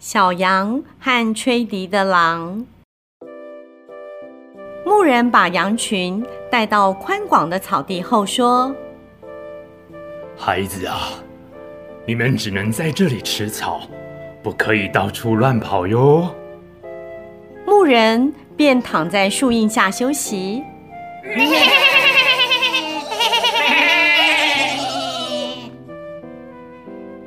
[0.00, 2.64] 小羊和吹笛的狼。
[4.82, 8.74] 牧人把羊群带到宽广的草地后说
[10.38, 11.10] ：“孩子啊，
[12.06, 13.82] 你们只能在这里吃草，
[14.42, 16.34] 不可以到处乱跑哟。”
[17.66, 20.64] 牧人便躺在树荫下休息。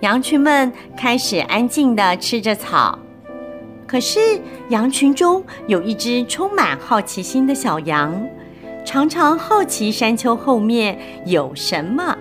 [0.00, 2.98] 羊群们开始安静的吃着草，
[3.86, 8.18] 可是羊群中有一只充满好奇心的小羊，
[8.84, 12.16] 常常好奇山丘后面有什么。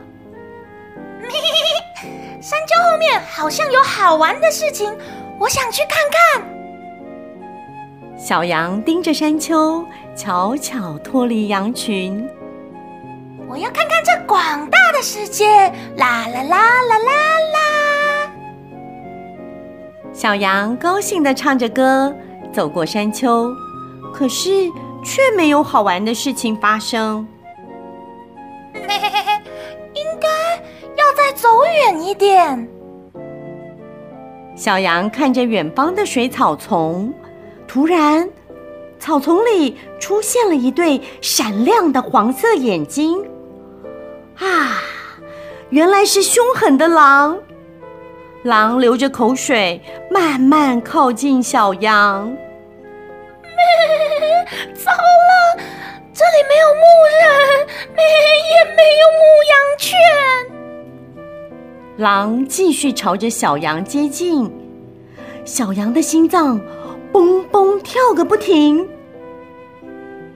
[2.41, 4.93] 山丘后面好像有好玩的事情，
[5.39, 6.43] 我想去看看。
[8.17, 9.85] 小羊盯着山丘，
[10.17, 12.27] 悄悄脱离羊群。
[13.47, 15.45] 我要看看这广大的世界！
[15.95, 17.13] 啦啦啦啦啦
[17.48, 17.48] 啦！
[20.19, 22.13] 小羊高兴地唱着歌，
[22.51, 23.55] 走过山丘，
[24.13, 24.69] 可是
[25.01, 27.25] 却没有好玩的事情发生。
[28.73, 29.41] 嘿嘿嘿嘿，
[29.93, 30.27] 应该
[30.97, 32.67] 要再走远一点。
[34.57, 37.13] 小羊看着远方的水草丛，
[37.65, 38.29] 突然，
[38.99, 43.23] 草丛里出现了一对闪亮的黄色眼睛。
[44.37, 44.81] 啊，
[45.69, 47.39] 原来是凶狠的狼！
[48.43, 52.33] 狼流着口水，慢慢靠近小羊。
[54.73, 55.57] 糟了，
[56.13, 56.81] 这里没有牧
[57.19, 59.99] 人，没也没有牧羊犬。
[61.97, 64.49] 狼继续朝着小羊接近，
[65.43, 66.57] 小羊的心脏
[67.11, 68.77] 蹦蹦跳个不停。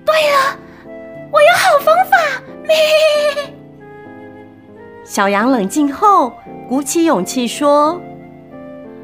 [0.05, 0.59] 对了，
[1.31, 2.43] 我有好方法！
[5.13, 6.33] 小羊冷静后，
[6.67, 8.01] 鼓起勇气说：“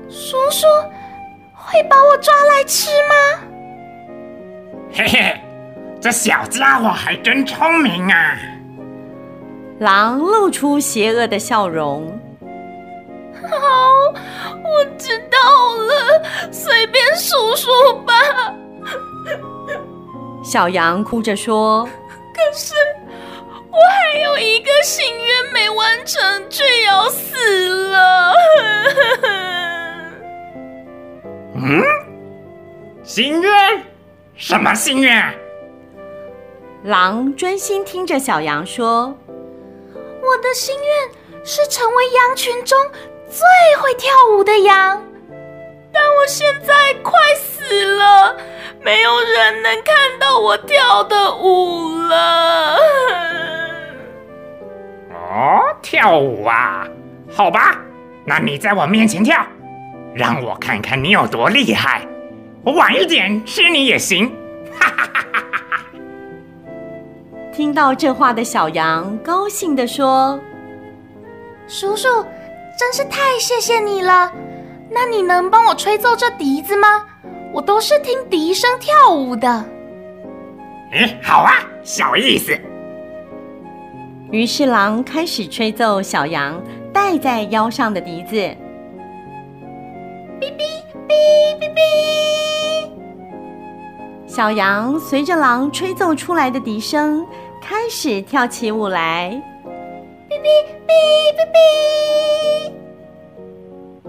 [0.10, 0.66] 叔叔
[1.54, 3.14] 会把我抓来吃吗？”
[4.92, 5.40] 嘿嘿，
[6.02, 8.36] 这小家伙还真聪明啊！
[9.82, 12.20] 狼露出邪恶的笑容。
[13.44, 13.48] 好，
[14.64, 15.38] 我知道
[15.76, 17.70] 了，随便叔叔
[18.04, 18.16] 吧。
[20.44, 21.94] 小羊哭着说：“可是……”
[23.80, 28.34] 我还有一个心愿没完成，就要死了。
[31.56, 31.82] 嗯？
[33.04, 33.84] 心愿？
[34.36, 35.34] 什么心愿？
[36.84, 39.18] 狼专心听着小羊说
[40.22, 42.78] ：“我的心愿是成为羊群中
[43.30, 43.42] 最
[43.82, 45.02] 会跳舞的羊，
[45.94, 48.36] 但我现在快死了，
[48.82, 52.78] 没有人能看到我跳的舞了。”
[55.30, 56.88] 哦，跳舞啊，
[57.32, 57.78] 好吧，
[58.26, 59.46] 那你在我面前跳，
[60.16, 62.02] 让我看看你有多厉害。
[62.64, 64.28] 我晚一点吃你也行。
[64.80, 65.84] 哈哈哈哈哈！
[67.54, 70.40] 听到这话的小羊高兴地说
[71.70, 72.08] ：“叔叔，
[72.78, 74.32] 真是太谢谢你了。
[74.90, 77.06] 那你能帮我吹奏这笛子吗？
[77.54, 79.64] 我都是听笛声跳舞的。”
[80.92, 81.54] 哎，好啊，
[81.84, 82.60] 小意思。
[84.32, 86.62] 于是，狼开始吹奏小羊
[86.94, 88.36] 戴在腰上的笛子。
[90.40, 90.62] 哔哔
[91.08, 91.14] 哔
[91.60, 91.80] 哔哔！
[94.28, 97.26] 小羊随着狼吹奏出来的笛声，
[97.60, 99.32] 开始跳起舞来。
[100.30, 100.46] 哔哔
[100.86, 100.92] 哔
[101.36, 101.40] 哔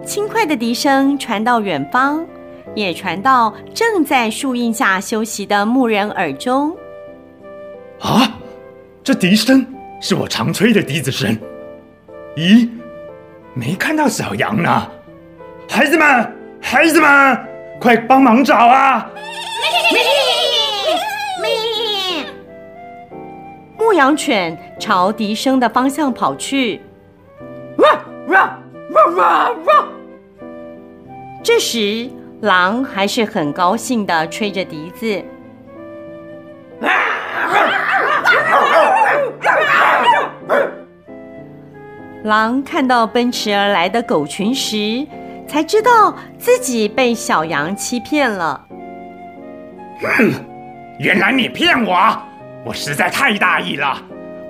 [0.03, 0.05] 哔！
[0.05, 2.27] 轻快的笛声传到远方，
[2.75, 6.77] 也传到正在树荫下休息的牧人耳中。
[8.01, 8.39] 啊，
[9.03, 9.67] 这笛声！
[10.01, 11.39] 是我常吹的笛子声。
[12.37, 12.69] 咦，
[13.55, 14.91] 没看到小羊呢？
[15.69, 17.39] 孩子们，孩子们，
[17.79, 19.09] 快帮忙找啊！
[23.79, 26.81] 牧羊犬朝笛声的方向跑去。
[27.77, 28.59] 哇哇
[28.91, 29.89] 哇哇哇！
[31.43, 32.09] 这时，
[32.41, 35.23] 狼还是很高兴的吹着笛子。
[42.25, 45.07] 狼看到奔驰而来的狗群时，
[45.47, 48.67] 才知道自己被小羊欺骗了。
[50.19, 50.33] 嗯，
[51.01, 52.23] 原来你骗我！
[52.65, 53.97] 我实在太大意了，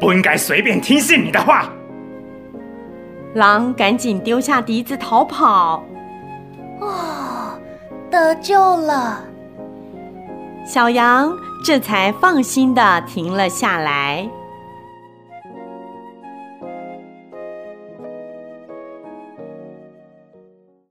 [0.00, 1.70] 不应该随便听信你的话。
[3.34, 5.84] 狼赶紧丢下笛子逃跑。
[6.81, 7.56] 哦，
[8.11, 9.22] 得救了！
[10.67, 11.32] 小羊
[11.64, 14.28] 这才放心的停了下来。